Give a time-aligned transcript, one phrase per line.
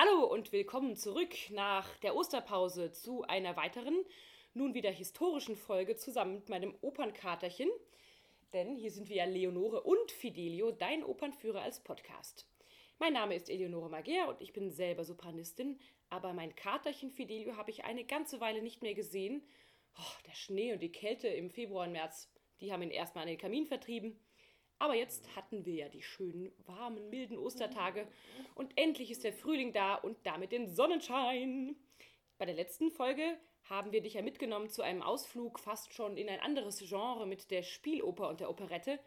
[0.00, 3.96] Hallo und willkommen zurück nach der Osterpause zu einer weiteren,
[4.54, 7.68] nun wieder historischen Folge zusammen mit meinem Opernkaterchen.
[8.52, 12.46] Denn hier sind wir ja Leonore und Fidelio, dein Opernführer als Podcast.
[13.00, 15.80] Mein Name ist Eleonore Magier und ich bin selber Sopranistin,
[16.10, 19.42] aber mein Katerchen Fidelio habe ich eine ganze Weile nicht mehr gesehen.
[19.98, 23.30] Oh, der Schnee und die Kälte im Februar und März, die haben ihn erstmal an
[23.30, 24.16] den Kamin vertrieben.
[24.78, 28.06] Aber jetzt hatten wir ja die schönen, warmen, milden Ostertage
[28.54, 31.74] und endlich ist der Frühling da und damit den Sonnenschein.
[32.38, 33.36] Bei der letzten Folge
[33.68, 37.50] haben wir dich ja mitgenommen zu einem Ausflug fast schon in ein anderes Genre mit
[37.50, 39.00] der Spieloper und der Operette.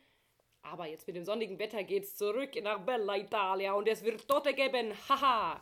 [0.62, 4.54] Aber jetzt mit dem sonnigen Wetter geht's zurück nach Bella Italia und es wird Tote
[4.54, 4.94] geben.
[5.10, 5.62] Haha!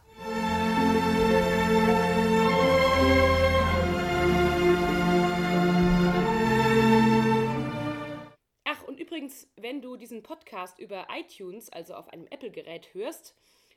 [9.20, 13.36] Übrigens, wenn du diesen Podcast über iTunes, also auf einem Apple-Gerät hörst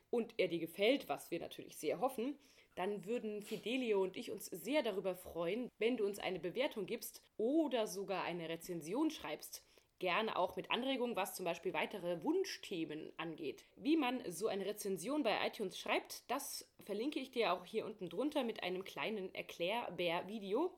[0.09, 2.39] und er dir gefällt, was wir natürlich sehr hoffen,
[2.77, 7.25] dann würden Fidelio und ich uns sehr darüber freuen, wenn du uns eine Bewertung gibst
[7.39, 9.65] oder sogar eine Rezension schreibst.
[9.99, 13.65] Gerne auch mit Anregungen, was zum Beispiel weitere Wunschthemen angeht.
[13.75, 18.09] Wie man so eine Rezension bei iTunes schreibt, das verlinke ich dir auch hier unten
[18.09, 20.73] drunter mit einem kleinen Erklärbär-Video,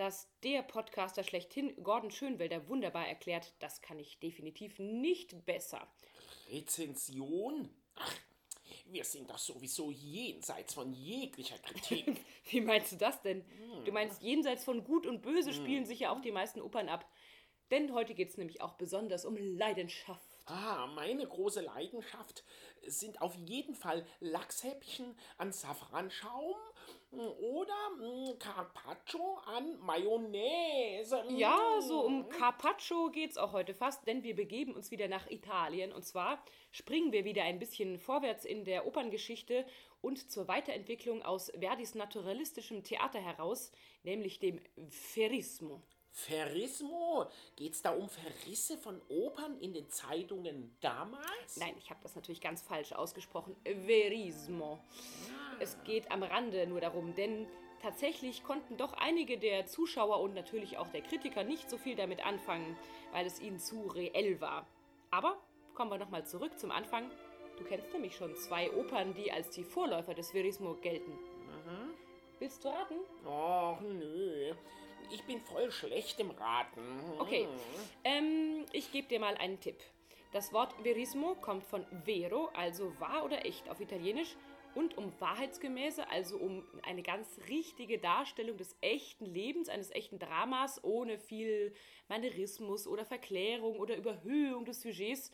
[0.00, 3.52] das der Podcaster schlechthin, Gordon Schönwelder, wunderbar erklärt.
[3.58, 5.86] Das kann ich definitiv nicht besser.
[6.50, 7.68] Rezension?
[7.96, 8.16] Ach,
[8.86, 12.18] wir sind doch sowieso jenseits von jeglicher Kritik.
[12.50, 13.44] Wie meinst du das denn?
[13.84, 17.06] Du meinst, jenseits von Gut und Böse spielen sich ja auch die meisten Opern ab.
[17.70, 20.29] Denn heute geht es nämlich auch besonders um Leidenschaft.
[20.50, 22.44] Ah, meine große Leidenschaft
[22.86, 26.56] sind auf jeden Fall Lachshäppchen an Safranschaum
[27.12, 31.22] oder mm, Carpaccio an Mayonnaise.
[31.28, 35.92] Ja, so um Carpaccio geht's auch heute fast, denn wir begeben uns wieder nach Italien.
[35.92, 39.66] Und zwar springen wir wieder ein bisschen vorwärts in der Operngeschichte
[40.00, 44.60] und zur Weiterentwicklung aus Verdis naturalistischem Theater heraus, nämlich dem
[46.12, 47.00] Verismo.
[47.20, 47.30] Verismo?
[47.56, 51.56] Geht's da um Verrisse von Opern in den Zeitungen damals?
[51.56, 53.56] Nein, ich habe das natürlich ganz falsch ausgesprochen.
[53.64, 54.80] Verismo.
[55.58, 57.46] Es geht am Rande nur darum, denn
[57.82, 62.24] tatsächlich konnten doch einige der Zuschauer und natürlich auch der Kritiker nicht so viel damit
[62.24, 62.76] anfangen,
[63.12, 64.66] weil es ihnen zu reell war.
[65.10, 65.38] Aber
[65.74, 67.10] kommen wir nochmal zurück zum Anfang.
[67.58, 71.18] Du kennst nämlich schon zwei Opern, die als die Vorläufer des Verismo gelten.
[72.38, 72.94] Willst du raten?
[73.26, 74.29] Och, nö.
[75.30, 76.80] Bin voll schlecht im Raten.
[77.20, 77.46] Okay,
[78.02, 79.76] ähm, ich gebe dir mal einen Tipp.
[80.32, 84.34] Das Wort Verismo kommt von vero, also wahr oder echt auf Italienisch,
[84.74, 90.82] und um wahrheitsgemäße, also um eine ganz richtige Darstellung des echten Lebens, eines echten Dramas,
[90.82, 91.74] ohne viel
[92.08, 95.30] Manierismus oder Verklärung oder Überhöhung des Sujets.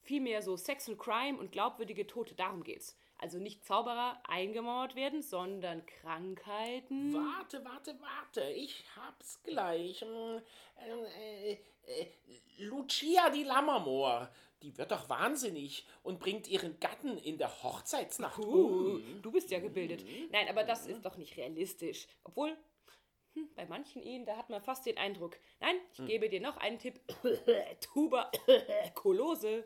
[0.00, 2.96] Vielmehr so Sex und Crime und glaubwürdige Tote, darum geht's.
[3.18, 7.14] Also nicht Zauberer eingemauert werden, sondern Krankheiten.
[7.14, 8.42] Warte, warte, warte.
[8.52, 10.02] Ich hab's gleich.
[10.02, 10.42] Hm,
[11.18, 12.06] äh, äh,
[12.58, 14.30] Lucia di Lammermoor.
[14.62, 19.22] Die wird doch wahnsinnig und bringt ihren Gatten in der Hochzeitsnacht Uh, um.
[19.22, 20.04] du bist ja gebildet.
[20.30, 22.06] Nein, aber das ist doch nicht realistisch.
[22.24, 22.56] Obwohl,
[23.34, 25.36] hm, bei manchen Ehen, da hat man fast den Eindruck.
[25.60, 27.00] Nein, ich gebe dir noch einen Tipp.
[27.82, 29.64] Tuberkulose.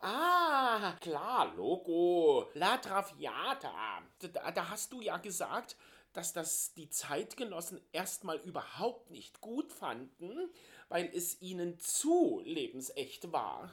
[0.00, 2.48] Ah, klar, Logo.
[2.54, 4.02] La Traviata.
[4.32, 5.76] Da, da hast du ja gesagt,
[6.12, 10.50] dass das die Zeitgenossen erstmal überhaupt nicht gut fanden,
[10.88, 13.70] weil es ihnen zu lebensecht war.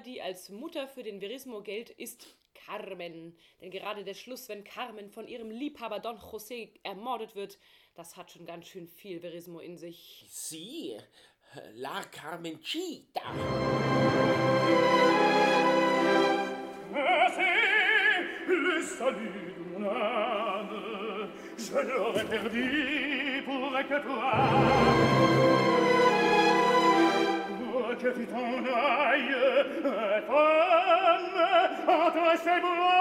[0.00, 3.36] Die als Mutter für den Verismo gilt, ist Carmen.
[3.60, 7.58] Denn gerade der Schluss, wenn Carmen von ihrem Liebhaber Don José ermordet wird,
[7.94, 10.24] das hat schon ganz schön viel Verismo in sich.
[10.28, 10.96] Sie,
[11.74, 13.22] La Carmencita.
[18.46, 25.99] Le salut de mon âme, je l'aurais perdu pour que toi.
[28.02, 29.36] que tu t'en ailles,
[30.26, 31.36] femme,
[31.86, 32.98] adressez-moi,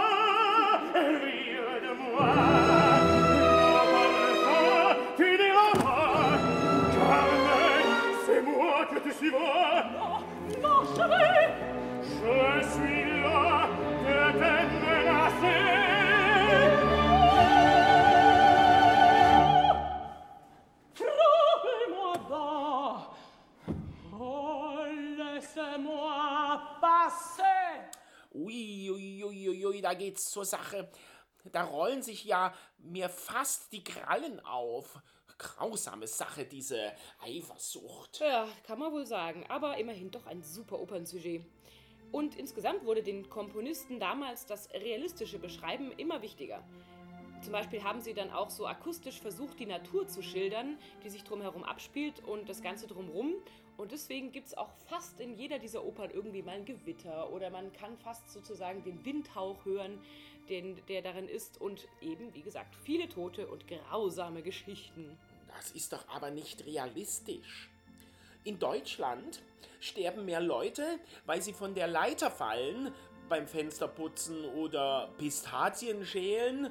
[0.93, 2.29] rire de moi.
[3.71, 6.35] Non, comme ça, tu n'iras pas,
[6.93, 7.29] car
[8.25, 9.78] c'est moi que tu suivras.
[29.99, 30.89] Geht's zur Sache.
[31.51, 34.99] Da rollen sich ja mir fast die Krallen auf.
[35.37, 36.91] Grausame Sache, diese
[37.23, 38.19] Eifersucht.
[38.19, 41.45] Ja, kann man wohl sagen, aber immerhin doch ein super Opernsujet.
[42.11, 46.63] Und insgesamt wurde den Komponisten damals das realistische Beschreiben immer wichtiger.
[47.41, 51.23] Zum Beispiel haben sie dann auch so akustisch versucht, die Natur zu schildern, die sich
[51.23, 53.35] drumherum abspielt und das Ganze drumherum.
[53.79, 57.49] Und deswegen gibt es auch fast in jeder dieser Opern irgendwie mal ein Gewitter oder
[57.49, 60.01] man kann fast sozusagen den Windhauch hören,
[60.49, 61.61] den, der darin ist.
[61.61, 65.17] Und eben, wie gesagt, viele Tote und grausame Geschichten.
[65.55, 67.69] Das ist doch aber nicht realistisch.
[68.43, 69.41] In Deutschland
[69.79, 72.93] sterben mehr Leute, weil sie von der Leiter fallen
[73.29, 76.69] beim Fensterputzen oder Pistazien schälen,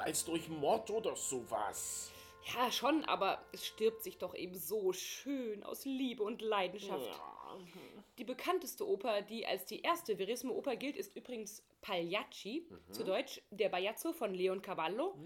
[0.00, 2.10] als durch Mord oder sowas.
[2.52, 7.06] Ja, schon, aber es stirbt sich doch eben so schön aus Liebe und Leidenschaft.
[7.06, 7.58] Ja.
[8.18, 13.68] Die bekannteste Oper, die als die erste Verismo-Oper gilt, ist übrigens Pagliacci, zu Deutsch Der
[13.68, 15.16] Bajazzo von Leon Cavallo.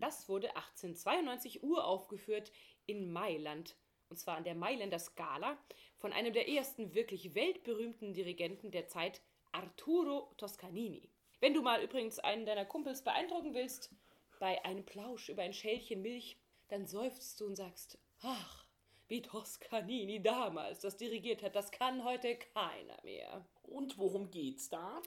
[0.00, 2.52] Das wurde 1892 uraufgeführt
[2.86, 3.76] in Mailand.
[4.08, 5.58] Und zwar an der Mailänder Scala
[5.96, 9.22] von einem der ersten wirklich weltberühmten Dirigenten der Zeit,
[9.52, 11.08] Arturo Toscanini.
[11.40, 13.94] Wenn du mal übrigens einen deiner Kumpels beeindrucken willst,
[14.38, 16.36] bei einem Plausch über ein Schälchen Milch,
[16.68, 18.66] dann seufzt du und sagst, ach,
[19.08, 23.44] wie Toscanini damals das dirigiert hat, das kann heute keiner mehr.
[23.62, 25.02] Und worum geht's da?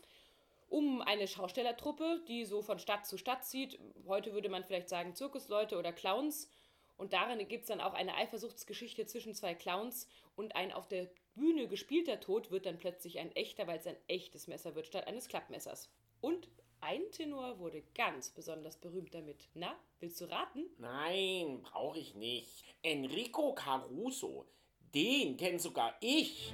[0.70, 5.16] Um eine Schaustellertruppe, die so von Stadt zu Stadt zieht, heute würde man vielleicht sagen
[5.16, 6.50] Zirkusleute oder Clowns,
[6.98, 11.08] und darin gibt es dann auch eine Eifersuchtsgeschichte zwischen zwei Clowns und ein auf der
[11.36, 15.06] Bühne gespielter Tod wird dann plötzlich ein echter, weil es ein echtes Messer wird statt
[15.06, 15.92] eines Klappmessers.
[16.20, 16.50] Und
[16.82, 19.50] ein Tenor wurde ganz besonders berühmt damit.
[19.54, 20.66] Na, willst du raten?
[20.78, 22.64] Nein, brauche ich nicht.
[22.84, 24.46] Enrico Caruso.
[24.94, 26.54] Den kenn sogar ich.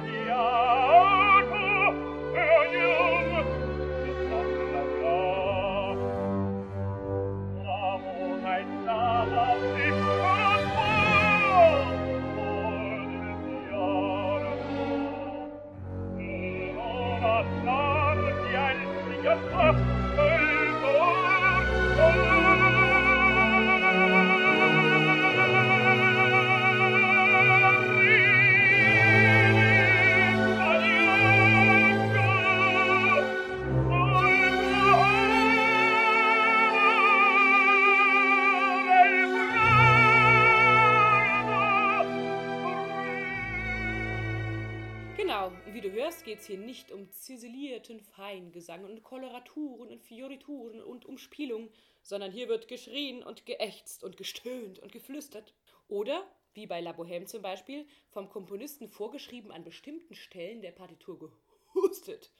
[0.00, 0.57] 家
[46.28, 51.70] geht es hier nicht um ziselierten Feingesang und Koloraturen und Fiorituren und Umspielung,
[52.02, 55.54] sondern hier wird geschrien und geächzt und gestöhnt und geflüstert.
[55.88, 61.32] Oder, wie bei La Bohème zum Beispiel, vom Komponisten vorgeschrieben an bestimmten Stellen der Partitur
[61.72, 62.30] gehustet.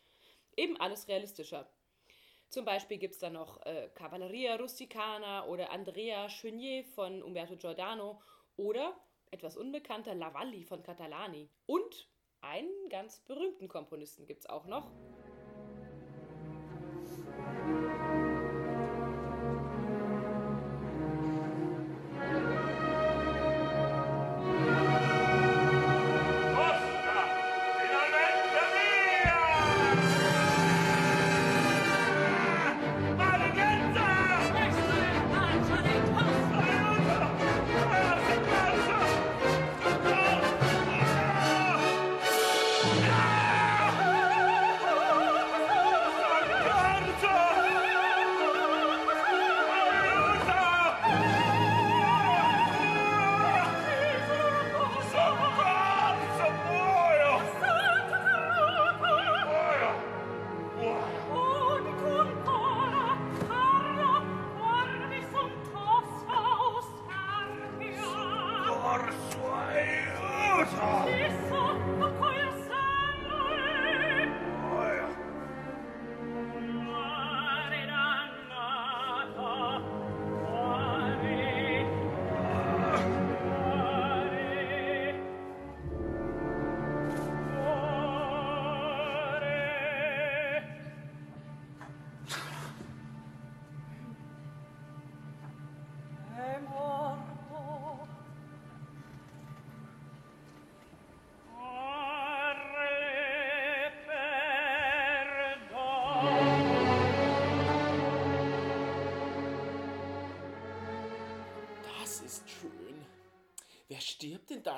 [0.55, 1.73] Eben alles realistischer.
[2.51, 8.21] Zum Beispiel gibt es da noch äh, Cavalleria Rusticana oder Andrea Chenier von Umberto Giordano
[8.59, 11.49] oder etwas unbekannter Lavalli von Catalani.
[11.65, 12.07] Und
[12.41, 14.91] einen ganz berühmten Komponisten gibt es auch noch.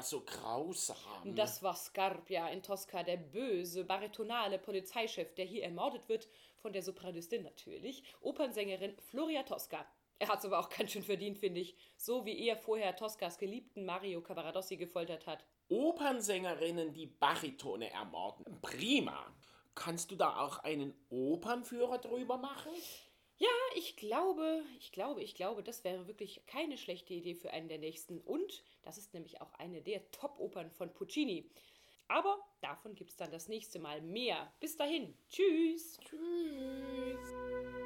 [0.02, 0.96] So grausam?
[1.34, 6.28] Das war Scarpia in Tosca, der böse, baritonale Polizeichef, der hier ermordet wird,
[6.58, 9.86] von der Sopranistin natürlich, Opernsängerin Floria Tosca.
[10.18, 11.74] Er hat es aber auch ganz schön verdient, finde ich.
[11.96, 15.46] So wie er vorher Toscas geliebten Mario Cavaradossi gefoltert hat.
[15.70, 18.44] Opernsängerinnen, die Baritone ermorden.
[18.60, 19.34] Prima.
[19.74, 22.72] Kannst du da auch einen Opernführer drüber machen?
[23.40, 27.68] Ja, ich glaube, ich glaube, ich glaube, das wäre wirklich keine schlechte Idee für einen
[27.68, 28.20] der nächsten.
[28.20, 31.50] Und das ist nämlich auch eine der Top-Opern von Puccini.
[32.06, 34.52] Aber davon gibt es dann das nächste Mal mehr.
[34.60, 35.16] Bis dahin.
[35.30, 35.98] Tschüss.
[36.04, 37.79] Tschüss.